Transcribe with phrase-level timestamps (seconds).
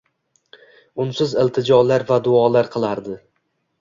[1.03, 3.19] unsiz iltijolar va duolar qilardi.